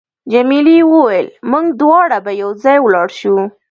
جميلې 0.31 0.77
وويل: 0.91 1.27
موږ 1.51 1.65
دواړه 1.81 2.17
به 2.25 2.31
یو 2.41 2.49
ځای 2.63 2.77
ولاړ 2.81 3.07
شو. 3.19 3.35